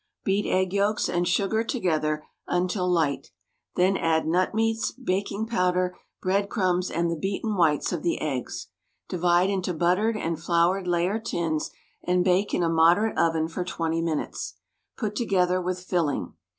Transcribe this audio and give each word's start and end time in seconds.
Beat 0.23 0.47
egg 0.47 0.73
yolks 0.73 1.07
and 1.07 1.27
sugar 1.27 1.63
together 1.63 2.25
until 2.47 2.89
light; 2.89 3.29
then 3.75 3.95
add 3.95 4.25
nut 4.25 4.55
meats, 4.55 4.89
baking 4.93 5.45
powder, 5.45 5.95
bread 6.23 6.49
crumbs 6.49 6.89
and 6.89 7.11
the 7.11 7.15
beaten 7.15 7.55
whites 7.55 7.93
of 7.93 8.01
the 8.01 8.19
eggs. 8.19 8.69
Divide 9.07 9.51
into 9.51 9.75
buttered 9.75 10.17
and 10.17 10.41
floured 10.41 10.87
layer 10.87 11.19
tins 11.19 11.69
and 12.03 12.23
bake 12.23 12.51
in 12.51 12.63
a 12.63 12.67
moderate 12.67 13.15
oven 13.15 13.47
for 13.47 13.63
twenty 13.63 14.01
minutes. 14.01 14.55
Put 14.97 15.15
together 15.15 15.61
with 15.61 15.83
filling. 15.83 16.33